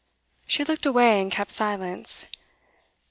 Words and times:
She 0.47 0.63
looked 0.63 0.87
away, 0.87 1.21
and 1.21 1.31
kept 1.31 1.51
silence. 1.51 2.25